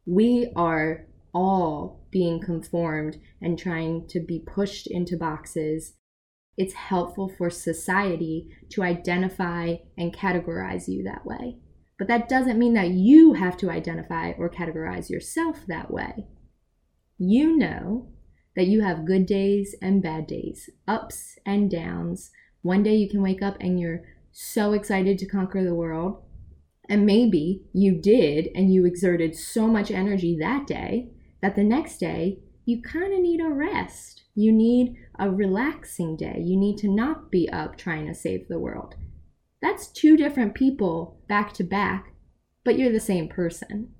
We 0.05 0.51
are 0.55 1.07
all 1.33 2.05
being 2.11 2.41
conformed 2.41 3.17
and 3.41 3.57
trying 3.57 4.07
to 4.09 4.19
be 4.19 4.39
pushed 4.39 4.87
into 4.87 5.17
boxes. 5.17 5.93
It's 6.57 6.73
helpful 6.73 7.31
for 7.37 7.49
society 7.49 8.49
to 8.69 8.83
identify 8.83 9.75
and 9.97 10.15
categorize 10.15 10.87
you 10.87 11.03
that 11.03 11.25
way. 11.25 11.57
But 11.97 12.07
that 12.07 12.27
doesn't 12.27 12.59
mean 12.59 12.73
that 12.73 12.89
you 12.89 13.33
have 13.33 13.57
to 13.57 13.69
identify 13.69 14.31
or 14.31 14.49
categorize 14.49 15.09
yourself 15.09 15.65
that 15.67 15.91
way. 15.91 16.27
You 17.17 17.55
know 17.55 18.09
that 18.55 18.67
you 18.67 18.81
have 18.81 19.05
good 19.05 19.25
days 19.25 19.75
and 19.81 20.01
bad 20.01 20.27
days, 20.27 20.69
ups 20.87 21.37
and 21.45 21.69
downs. 21.69 22.31
One 22.63 22.83
day 22.83 22.95
you 22.95 23.09
can 23.09 23.21
wake 23.21 23.41
up 23.41 23.57
and 23.59 23.79
you're 23.79 24.03
so 24.31 24.73
excited 24.73 25.17
to 25.19 25.27
conquer 25.27 25.63
the 25.63 25.75
world. 25.75 26.23
And 26.89 27.05
maybe 27.05 27.63
you 27.71 28.01
did, 28.01 28.49
and 28.53 28.73
you 28.73 28.85
exerted 28.85 29.35
so 29.35 29.67
much 29.67 29.91
energy 29.91 30.35
that 30.39 30.67
day 30.67 31.11
that 31.41 31.55
the 31.55 31.63
next 31.63 31.99
day 31.99 32.39
you 32.65 32.81
kind 32.81 33.13
of 33.13 33.19
need 33.19 33.41
a 33.41 33.49
rest. 33.49 34.23
You 34.35 34.51
need 34.51 34.95
a 35.19 35.29
relaxing 35.29 36.15
day. 36.15 36.41
You 36.43 36.57
need 36.57 36.77
to 36.79 36.87
not 36.87 37.31
be 37.31 37.49
up 37.49 37.77
trying 37.77 38.07
to 38.07 38.15
save 38.15 38.47
the 38.47 38.59
world. 38.59 38.95
That's 39.61 39.87
two 39.87 40.17
different 40.17 40.55
people 40.55 41.21
back 41.27 41.53
to 41.53 41.63
back, 41.63 42.13
but 42.63 42.77
you're 42.77 42.91
the 42.91 42.99
same 42.99 43.27
person. 43.27 43.93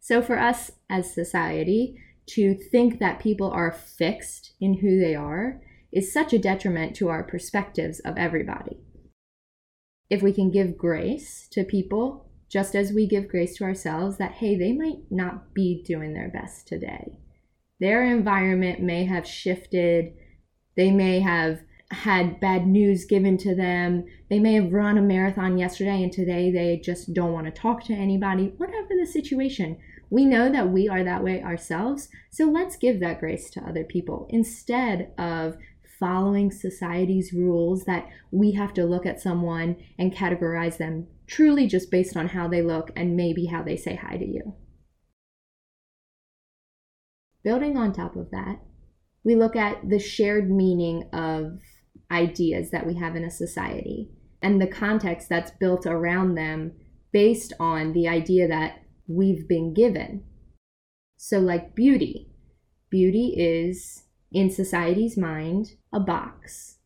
So, 0.00 0.22
for 0.22 0.38
us 0.38 0.72
as 0.90 1.12
society, 1.12 1.96
to 2.26 2.54
think 2.54 2.98
that 2.98 3.20
people 3.20 3.50
are 3.50 3.72
fixed 3.72 4.54
in 4.60 4.78
who 4.78 4.98
they 4.98 5.14
are 5.14 5.60
is 5.92 6.12
such 6.12 6.32
a 6.32 6.38
detriment 6.38 6.96
to 6.96 7.08
our 7.08 7.22
perspectives 7.22 8.00
of 8.00 8.16
everybody. 8.16 8.78
If 10.08 10.22
we 10.22 10.32
can 10.32 10.50
give 10.50 10.78
grace 10.78 11.48
to 11.52 11.64
people, 11.64 12.31
just 12.52 12.74
as 12.74 12.92
we 12.92 13.06
give 13.06 13.28
grace 13.28 13.56
to 13.56 13.64
ourselves, 13.64 14.18
that 14.18 14.32
hey, 14.32 14.56
they 14.56 14.72
might 14.72 14.98
not 15.10 15.54
be 15.54 15.82
doing 15.86 16.12
their 16.12 16.28
best 16.28 16.68
today. 16.68 17.18
Their 17.80 18.04
environment 18.04 18.80
may 18.80 19.06
have 19.06 19.26
shifted, 19.26 20.12
they 20.76 20.90
may 20.90 21.20
have 21.20 21.60
had 21.90 22.40
bad 22.40 22.66
news 22.66 23.04
given 23.04 23.36
to 23.38 23.54
them, 23.54 24.04
they 24.28 24.38
may 24.38 24.54
have 24.54 24.72
run 24.72 24.98
a 24.98 25.02
marathon 25.02 25.58
yesterday 25.58 26.02
and 26.02 26.12
today 26.12 26.50
they 26.50 26.80
just 26.82 27.12
don't 27.12 27.32
want 27.32 27.46
to 27.46 27.52
talk 27.52 27.84
to 27.84 27.94
anybody, 27.94 28.52
whatever 28.56 28.90
the 28.98 29.06
situation 29.06 29.78
we 30.12 30.26
know 30.26 30.52
that 30.52 30.68
we 30.68 30.90
are 30.90 31.02
that 31.02 31.24
way 31.24 31.42
ourselves, 31.42 32.10
so 32.30 32.44
let's 32.44 32.76
give 32.76 33.00
that 33.00 33.18
grace 33.18 33.48
to 33.48 33.66
other 33.66 33.82
people. 33.82 34.26
Instead 34.28 35.10
of 35.16 35.56
following 35.98 36.50
society's 36.50 37.32
rules 37.32 37.84
that 37.84 38.06
we 38.30 38.52
have 38.52 38.74
to 38.74 38.84
look 38.84 39.06
at 39.06 39.22
someone 39.22 39.74
and 39.98 40.14
categorize 40.14 40.76
them 40.76 41.06
truly 41.32 41.66
just 41.66 41.90
based 41.90 42.16
on 42.16 42.28
how 42.28 42.46
they 42.46 42.60
look 42.60 42.90
and 42.94 43.16
maybe 43.16 43.46
how 43.46 43.62
they 43.62 43.76
say 43.76 43.96
hi 43.96 44.16
to 44.16 44.26
you. 44.26 44.54
Building 47.42 47.76
on 47.76 47.92
top 47.92 48.16
of 48.16 48.30
that, 48.30 48.60
we 49.24 49.34
look 49.34 49.56
at 49.56 49.88
the 49.88 49.98
shared 49.98 50.50
meaning 50.50 51.08
of 51.12 51.60
ideas 52.10 52.70
that 52.70 52.86
we 52.86 52.94
have 52.96 53.16
in 53.16 53.24
a 53.24 53.30
society 53.30 54.10
and 54.42 54.60
the 54.60 54.66
context 54.66 55.28
that's 55.28 55.50
built 55.52 55.86
around 55.86 56.34
them 56.34 56.72
based 57.12 57.52
on 57.58 57.92
the 57.92 58.06
idea 58.06 58.46
that 58.46 58.82
we've 59.06 59.48
been 59.48 59.72
given. 59.72 60.24
So, 61.16 61.38
like 61.38 61.74
beauty, 61.74 62.28
beauty 62.90 63.34
is 63.36 64.04
in 64.30 64.50
society's 64.50 65.16
mind 65.16 65.72
a 65.92 66.00
box. 66.00 66.78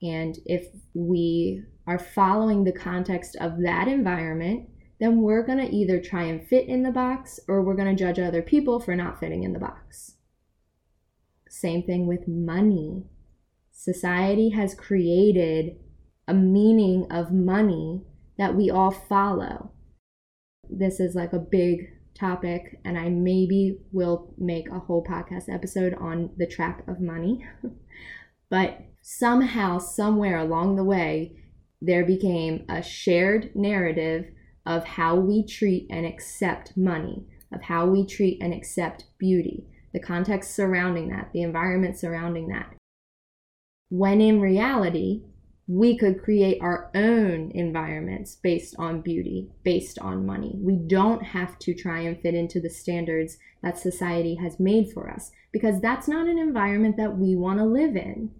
And 0.00 0.38
if 0.44 0.68
we 0.94 1.64
are 1.88 1.98
following 1.98 2.62
the 2.62 2.72
context 2.72 3.36
of 3.40 3.62
that 3.62 3.88
environment, 3.88 4.68
then 5.00 5.22
we're 5.22 5.44
going 5.44 5.58
to 5.58 5.74
either 5.74 6.00
try 6.00 6.22
and 6.24 6.46
fit 6.46 6.68
in 6.68 6.84
the 6.84 6.92
box 6.92 7.40
or 7.48 7.62
we're 7.62 7.74
going 7.74 7.96
to 7.96 8.04
judge 8.04 8.18
other 8.18 8.42
people 8.42 8.78
for 8.78 8.94
not 8.94 9.18
fitting 9.18 9.42
in 9.42 9.52
the 9.52 9.58
box. 9.58 10.14
Same 11.48 11.82
thing 11.82 12.06
with 12.06 12.28
money. 12.28 13.06
Society 13.72 14.50
has 14.50 14.74
created 14.74 15.76
a 16.28 16.34
meaning 16.34 17.06
of 17.10 17.32
money 17.32 18.02
that 18.36 18.54
we 18.54 18.70
all 18.70 18.92
follow 18.92 19.72
this 20.70 21.00
is 21.00 21.14
like 21.14 21.32
a 21.32 21.38
big 21.38 21.90
topic, 22.14 22.80
and 22.84 22.98
I 22.98 23.08
maybe 23.08 23.78
will 23.92 24.34
make 24.38 24.68
a 24.68 24.80
whole 24.80 25.04
podcast 25.04 25.52
episode 25.52 25.94
on 25.94 26.30
the 26.36 26.46
trap 26.46 26.86
of 26.88 27.00
money. 27.00 27.46
but 28.50 28.80
somehow, 29.02 29.78
somewhere 29.78 30.38
along 30.38 30.76
the 30.76 30.84
way, 30.84 31.36
there 31.80 32.04
became 32.04 32.64
a 32.68 32.82
shared 32.82 33.54
narrative 33.54 34.26
of 34.66 34.84
how 34.84 35.16
we 35.16 35.46
treat 35.46 35.86
and 35.90 36.04
accept 36.04 36.76
money, 36.76 37.24
of 37.52 37.62
how 37.62 37.86
we 37.86 38.04
treat 38.04 38.38
and 38.42 38.52
accept 38.52 39.04
beauty, 39.18 39.64
the 39.92 40.00
context 40.00 40.54
surrounding 40.54 41.08
that, 41.08 41.30
the 41.32 41.42
environment 41.42 41.98
surrounding 41.98 42.48
that. 42.48 42.74
When 43.88 44.20
in 44.20 44.40
reality, 44.40 45.22
we 45.66 45.98
could 45.98 46.22
create 46.22 46.58
our 46.62 46.90
own 46.94 47.50
environments 47.54 48.36
based 48.36 48.74
on 48.78 49.02
beauty, 49.02 49.50
based 49.64 49.98
on 49.98 50.24
money. 50.24 50.54
We 50.56 50.76
don't 50.76 51.22
have 51.22 51.58
to 51.60 51.74
try 51.74 52.00
and 52.00 52.20
fit 52.20 52.34
into 52.34 52.58
the 52.58 52.70
standards 52.70 53.36
that 53.62 53.78
society 53.78 54.36
has 54.36 54.58
made 54.58 54.90
for 54.92 55.10
us 55.10 55.30
because 55.52 55.80
that's 55.80 56.08
not 56.08 56.26
an 56.26 56.38
environment 56.38 56.96
that 56.96 57.18
we 57.18 57.36
want 57.36 57.58
to 57.58 57.66
live 57.66 57.96
in. 57.96 58.30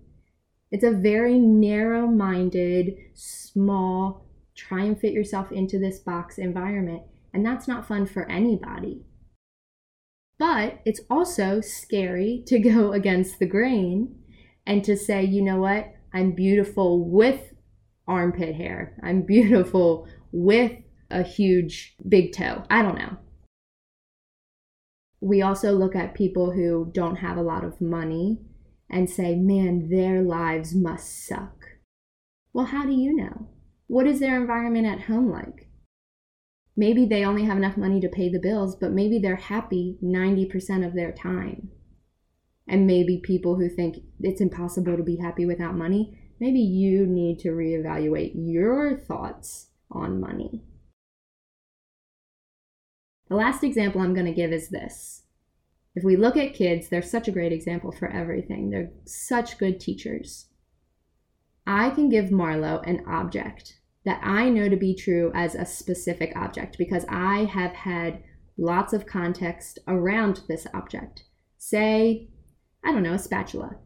It's 0.71 0.85
a 0.85 0.91
very 0.91 1.39
narrow 1.39 2.07
minded, 2.07 2.97
small, 3.15 4.27
try 4.55 4.85
and 4.85 5.01
fit 5.01 5.13
yourself 5.13 5.51
into 5.51 5.79
this 5.79 5.99
box 5.99 6.37
environment, 6.37 7.03
and 7.33 7.45
that's 7.45 7.67
not 7.67 7.89
fun 7.89 8.07
for 8.07 8.31
anybody. 8.31 9.03
But 10.39 10.81
it's 10.85 11.01
also 11.09 11.61
scary 11.61 12.43
to 12.47 12.59
go 12.59 12.93
against 13.01 13.39
the 13.39 13.47
grain 13.47 14.15
and 14.67 14.85
to 14.85 14.97
say, 14.97 15.25
you 15.25 15.43
know 15.43 15.59
what? 15.59 15.95
I'm 16.13 16.33
beautiful 16.33 17.09
with 17.09 17.55
armpit 18.07 18.55
hair. 18.55 18.97
I'm 19.03 19.23
beautiful 19.23 20.07
with 20.33 20.73
a 21.11 21.23
huge 21.23 21.97
big 22.07 22.33
toe. 22.33 22.65
I 22.71 22.83
don't 22.83 22.99
know. 22.99 23.17
We 25.21 25.43
also 25.43 25.73
look 25.73 25.97
at 25.97 26.15
people 26.15 26.53
who 26.53 26.91
don't 26.95 27.17
have 27.17 27.37
a 27.37 27.43
lot 27.43 27.65
of 27.65 27.81
money 27.81 28.39
and 28.91 29.09
say, 29.09 29.35
man, 29.35 29.89
their 29.91 30.23
lives 30.23 30.75
must 30.75 31.27
suck. 31.27 31.65
Well, 32.53 32.67
how 32.67 32.85
do 32.85 32.93
you 32.93 33.15
know? 33.15 33.49
What 33.87 34.07
is 34.07 34.21
their 34.21 34.41
environment 34.41 34.87
at 34.87 35.03
home 35.03 35.31
like? 35.31 35.69
Maybe 36.77 37.07
they 37.07 37.25
only 37.25 37.45
have 37.45 37.57
enough 37.57 37.77
money 37.77 38.01
to 38.01 38.09
pay 38.09 38.29
the 38.29 38.41
bills, 38.41 38.77
but 38.77 38.93
maybe 38.93 39.19
they're 39.19 39.37
happy 39.37 39.99
90% 40.03 40.87
of 40.87 40.95
their 40.95 41.13
time 41.13 41.71
and 42.69 42.87
maybe 42.87 43.21
people 43.25 43.57
who 43.57 43.69
think 43.69 43.97
it's 44.21 44.41
impossible 44.41 44.97
to 44.97 45.03
be 45.03 45.17
happy 45.17 45.47
without 45.47 45.75
money, 45.75 46.19
maybe 46.39 46.61
you 46.61 47.07
need 47.07 47.39
to 47.41 47.49
reevaluate 47.49 48.33
your 48.35 48.97
thoughts 48.97 49.71
on 49.91 50.21
money. 50.21 50.63
The 53.29 53.37
last 53.37 53.65
example 53.65 54.01
I'm 54.01 54.15
going 54.15 54.27
to 54.27 54.33
give 54.33 54.53
is 54.53 54.69
this. 54.69 55.23
If 55.99 56.05
we 56.05 56.15
look 56.15 56.37
at 56.37 56.55
kids, 56.55 56.89
they're 56.89 57.03
such 57.03 57.27
a 57.27 57.33
great 57.33 57.53
example 57.53 57.91
for 57.91 58.07
everything. 58.07 58.71
They're 58.71 58.93
such 59.05 59.59
good 59.59 59.81
teachers. 59.81 60.47
I 61.67 61.91
can 61.91 62.09
give 62.09 62.27
Marlo 62.27 62.89
an 62.89 63.03
object 63.05 63.81
that 64.05 64.21
I 64.23 64.49
know 64.49 64.69
to 64.69 64.77
be 64.77 64.95
true 64.95 65.33
as 65.35 65.57
a 65.57 65.67
specific 65.67 66.37
object 66.37 66.79
because 66.79 67.05
I 67.09 67.47
have 67.47 67.73
had 67.73 68.23
lots 68.57 68.93
of 68.93 69.07
context 69.07 69.81
around 69.89 70.43
this 70.47 70.69
object. 70.73 71.25
Say 71.57 72.29
I 72.85 72.93
don't 72.93 73.03
know, 73.03 73.15
a 73.15 73.19
spatula. 73.19 73.79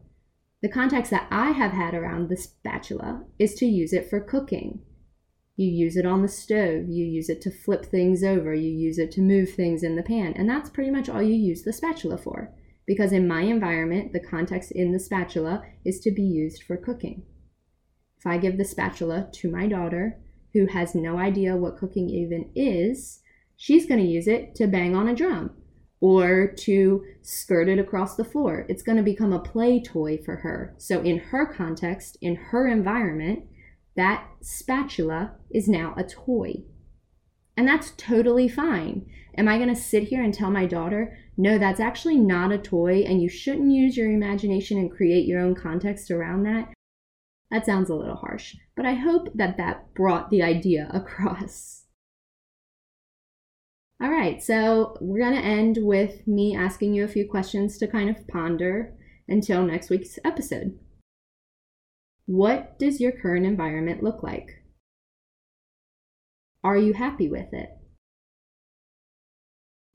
The 0.61 0.69
context 0.69 1.09
that 1.09 1.27
I 1.31 1.49
have 1.49 1.71
had 1.71 1.95
around 1.95 2.29
the 2.29 2.37
spatula 2.37 3.25
is 3.39 3.55
to 3.55 3.65
use 3.65 3.91
it 3.91 4.07
for 4.07 4.19
cooking. 4.19 4.83
You 5.55 5.67
use 5.67 5.95
it 5.97 6.05
on 6.05 6.21
the 6.21 6.27
stove, 6.27 6.89
you 6.89 7.05
use 7.05 7.29
it 7.29 7.41
to 7.41 7.51
flip 7.51 7.85
things 7.85 8.23
over, 8.23 8.53
you 8.55 8.71
use 8.71 8.97
it 8.97 9.11
to 9.11 9.21
move 9.21 9.53
things 9.53 9.83
in 9.83 9.95
the 9.95 10.03
pan, 10.03 10.33
and 10.35 10.49
that's 10.49 10.69
pretty 10.69 10.89
much 10.89 11.09
all 11.09 11.21
you 11.21 11.35
use 11.35 11.63
the 11.63 11.73
spatula 11.73 12.17
for. 12.17 12.51
Because 12.87 13.13
in 13.13 13.27
my 13.27 13.41
environment, 13.41 14.13
the 14.13 14.19
context 14.19 14.71
in 14.71 14.91
the 14.91 14.99
spatula 14.99 15.63
is 15.85 15.99
to 16.01 16.11
be 16.11 16.23
used 16.23 16.63
for 16.63 16.75
cooking. 16.75 17.23
If 18.17 18.25
I 18.25 18.37
give 18.37 18.57
the 18.57 18.65
spatula 18.65 19.29
to 19.33 19.51
my 19.51 19.67
daughter, 19.67 20.19
who 20.53 20.67
has 20.67 20.95
no 20.95 21.17
idea 21.17 21.55
what 21.55 21.77
cooking 21.77 22.09
even 22.09 22.51
is, 22.55 23.21
she's 23.55 23.85
going 23.85 23.99
to 23.99 24.07
use 24.07 24.27
it 24.27 24.55
to 24.55 24.67
bang 24.67 24.95
on 24.95 25.07
a 25.07 25.15
drum 25.15 25.51
or 25.99 26.53
to 26.57 27.03
skirt 27.21 27.69
it 27.69 27.79
across 27.79 28.15
the 28.15 28.25
floor. 28.25 28.65
It's 28.67 28.83
going 28.83 28.97
to 28.97 29.03
become 29.03 29.31
a 29.31 29.39
play 29.39 29.81
toy 29.81 30.17
for 30.17 30.37
her. 30.37 30.75
So, 30.77 31.01
in 31.01 31.17
her 31.19 31.45
context, 31.45 32.17
in 32.21 32.35
her 32.35 32.67
environment, 32.67 33.45
that 33.95 34.27
spatula 34.41 35.33
is 35.51 35.67
now 35.67 35.93
a 35.97 36.03
toy. 36.03 36.63
And 37.55 37.67
that's 37.67 37.91
totally 37.97 38.47
fine. 38.47 39.05
Am 39.37 39.47
I 39.47 39.57
going 39.57 39.73
to 39.73 39.79
sit 39.79 40.03
here 40.03 40.23
and 40.23 40.33
tell 40.33 40.49
my 40.49 40.65
daughter, 40.65 41.17
no, 41.37 41.57
that's 41.57 41.79
actually 41.79 42.17
not 42.17 42.51
a 42.51 42.57
toy 42.57 43.01
and 43.01 43.21
you 43.21 43.29
shouldn't 43.29 43.71
use 43.71 43.95
your 43.95 44.11
imagination 44.11 44.77
and 44.77 44.91
create 44.91 45.27
your 45.27 45.41
own 45.41 45.55
context 45.55 46.11
around 46.11 46.43
that? 46.43 46.73
That 47.51 47.65
sounds 47.65 47.89
a 47.89 47.95
little 47.95 48.15
harsh, 48.15 48.55
but 48.75 48.85
I 48.85 48.93
hope 48.93 49.29
that 49.35 49.57
that 49.57 49.93
brought 49.93 50.31
the 50.31 50.41
idea 50.41 50.89
across. 50.93 51.83
All 54.01 54.09
right, 54.09 54.41
so 54.41 54.97
we're 54.99 55.19
going 55.19 55.39
to 55.39 55.47
end 55.47 55.77
with 55.79 56.27
me 56.27 56.55
asking 56.55 56.93
you 56.93 57.03
a 57.03 57.07
few 57.07 57.29
questions 57.29 57.77
to 57.77 57.87
kind 57.87 58.09
of 58.09 58.27
ponder 58.27 58.93
until 59.27 59.63
next 59.63 59.89
week's 59.89 60.19
episode. 60.25 60.77
What 62.25 62.79
does 62.79 63.01
your 63.01 63.11
current 63.11 63.45
environment 63.45 64.01
look 64.01 64.23
like? 64.23 64.63
Are 66.63 66.77
you 66.77 66.93
happy 66.93 67.27
with 67.27 67.53
it? 67.53 67.69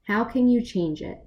How 0.07 0.25
can 0.25 0.49
you 0.49 0.63
change 0.63 1.01
it? 1.01 1.19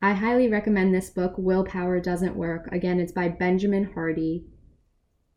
I 0.00 0.14
highly 0.14 0.48
recommend 0.48 0.94
this 0.94 1.10
book, 1.10 1.34
Willpower 1.36 2.00
Doesn't 2.00 2.36
Work. 2.36 2.68
Again, 2.72 2.98
it's 2.98 3.12
by 3.12 3.28
Benjamin 3.28 3.92
Hardy. 3.94 4.46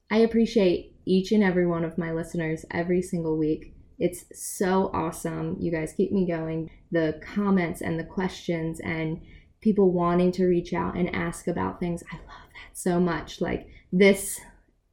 I 0.10 0.18
appreciate 0.18 0.96
each 1.06 1.32
and 1.32 1.44
every 1.44 1.68
one 1.68 1.84
of 1.84 1.98
my 1.98 2.12
listeners 2.12 2.66
every 2.72 3.02
single 3.02 3.38
week. 3.38 3.76
It's 4.00 4.26
so 4.34 4.90
awesome. 4.94 5.58
You 5.60 5.72
guys 5.72 5.94
keep 5.96 6.12
me 6.12 6.28
going. 6.28 6.70
The 6.92 7.22
comments 7.22 7.82
and 7.82 8.00
the 8.00 8.04
questions 8.04 8.80
and 8.80 9.22
people 9.66 9.92
wanting 9.92 10.32
to 10.32 10.46
reach 10.46 10.74
out 10.74 10.96
and 10.96 11.14
ask 11.16 11.48
about 11.48 11.80
things. 11.80 12.04
I 12.14 12.18
love 12.18 12.50
that 12.54 12.78
so 12.78 13.00
much. 13.00 13.42
Like, 13.42 13.68
this 13.92 14.40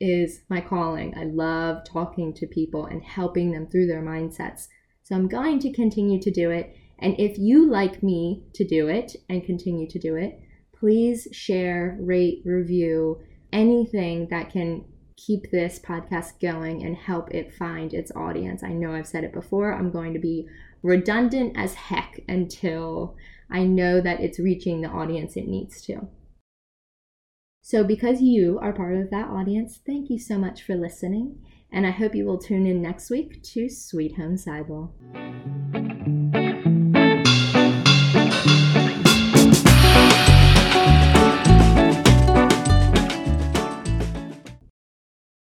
is 0.00 0.40
my 0.48 0.62
calling. 0.62 1.12
I 1.14 1.24
love 1.24 1.84
talking 1.84 2.32
to 2.32 2.46
people 2.46 2.86
and 2.86 3.02
helping 3.02 3.52
them 3.52 3.66
through 3.66 3.86
their 3.86 4.00
mindsets. 4.00 4.68
So 5.02 5.14
I'm 5.14 5.28
going 5.28 5.58
to 5.58 5.72
continue 5.74 6.18
to 6.22 6.30
do 6.30 6.50
it. 6.50 6.74
And 6.98 7.14
if 7.20 7.36
you 7.36 7.68
like 7.70 8.02
me 8.02 8.44
to 8.54 8.66
do 8.66 8.88
it 8.88 9.14
and 9.28 9.44
continue 9.44 9.86
to 9.88 9.98
do 9.98 10.16
it, 10.16 10.40
please 10.74 11.28
share, 11.32 11.98
rate, 12.00 12.40
review 12.46 13.20
anything 13.52 14.28
that 14.30 14.50
can 14.50 14.86
keep 15.18 15.50
this 15.50 15.78
podcast 15.78 16.40
going 16.40 16.82
and 16.82 16.96
help 16.96 17.30
it 17.34 17.54
find 17.54 17.92
its 17.92 18.10
audience. 18.16 18.62
I 18.62 18.72
know 18.72 18.94
I've 18.94 19.06
said 19.06 19.22
it 19.22 19.34
before, 19.34 19.74
I'm 19.74 19.90
going 19.90 20.14
to 20.14 20.18
be 20.18 20.48
redundant 20.82 21.58
as 21.58 21.74
heck 21.74 22.20
until 22.26 23.16
I 23.52 23.64
know 23.64 24.00
that 24.00 24.20
it's 24.20 24.38
reaching 24.38 24.80
the 24.80 24.88
audience 24.88 25.36
it 25.36 25.46
needs 25.46 25.82
to. 25.82 26.08
So, 27.60 27.84
because 27.84 28.22
you 28.22 28.58
are 28.60 28.72
part 28.72 28.96
of 28.96 29.10
that 29.10 29.28
audience, 29.28 29.78
thank 29.86 30.08
you 30.08 30.18
so 30.18 30.38
much 30.38 30.62
for 30.62 30.74
listening, 30.74 31.44
and 31.70 31.86
I 31.86 31.90
hope 31.90 32.14
you 32.14 32.24
will 32.24 32.38
tune 32.38 32.66
in 32.66 32.80
next 32.80 33.10
week 33.10 33.42
to 33.52 33.68
Sweet 33.68 34.16
Home 34.16 34.36
Sibol. 34.36 34.90